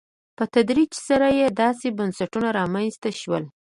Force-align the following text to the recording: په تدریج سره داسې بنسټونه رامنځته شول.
په 0.37 0.43
تدریج 0.55 0.91
سره 1.07 1.27
داسې 1.63 1.87
بنسټونه 1.97 2.49
رامنځته 2.59 3.09
شول. 3.21 3.43